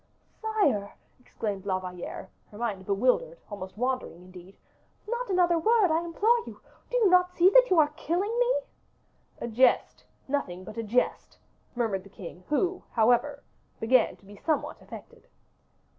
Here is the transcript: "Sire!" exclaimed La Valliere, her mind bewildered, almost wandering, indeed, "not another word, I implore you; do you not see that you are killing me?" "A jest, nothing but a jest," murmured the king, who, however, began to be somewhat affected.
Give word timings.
"Sire!" 0.33 0.95
exclaimed 1.19 1.63
La 1.63 1.77
Valliere, 1.77 2.27
her 2.49 2.57
mind 2.57 2.87
bewildered, 2.87 3.37
almost 3.51 3.77
wandering, 3.77 4.15
indeed, 4.23 4.57
"not 5.07 5.29
another 5.29 5.59
word, 5.59 5.91
I 5.91 6.03
implore 6.03 6.39
you; 6.47 6.59
do 6.89 6.97
you 6.97 7.07
not 7.07 7.35
see 7.35 7.51
that 7.51 7.69
you 7.69 7.77
are 7.77 7.89
killing 7.89 8.35
me?" 8.39 8.55
"A 9.39 9.47
jest, 9.47 10.03
nothing 10.27 10.63
but 10.63 10.77
a 10.77 10.81
jest," 10.81 11.37
murmured 11.75 12.03
the 12.03 12.09
king, 12.09 12.43
who, 12.49 12.81
however, 12.93 13.43
began 13.79 14.15
to 14.15 14.25
be 14.25 14.35
somewhat 14.35 14.81
affected. 14.81 15.27